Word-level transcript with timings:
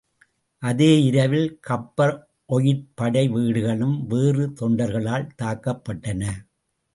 அதே 0.63 1.03
இரவில் 1.03 1.59
கப்பர் 1.69 2.13
ஒயிட் 2.45 2.87
படை 2.95 3.23
வீடுகளும் 3.27 4.07
வேறு 4.07 4.47
தொண்டர்களால் 4.61 5.29
தாக்கப்பட்டன. 5.41 6.23